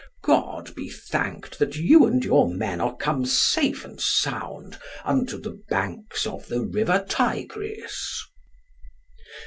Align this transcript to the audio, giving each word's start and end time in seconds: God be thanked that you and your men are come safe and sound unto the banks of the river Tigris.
God 0.23 0.73
be 0.73 0.89
thanked 0.89 1.59
that 1.59 1.75
you 1.75 2.07
and 2.07 2.25
your 2.25 2.49
men 2.51 2.81
are 2.81 2.97
come 2.97 3.23
safe 3.23 3.85
and 3.85 4.01
sound 4.01 4.79
unto 5.05 5.37
the 5.39 5.61
banks 5.69 6.25
of 6.25 6.47
the 6.47 6.61
river 6.63 7.05
Tigris. 7.07 8.23